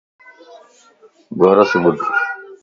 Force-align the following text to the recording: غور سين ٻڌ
غور 1.39 1.57
سين 1.69 1.79
ٻڌ 1.83 1.97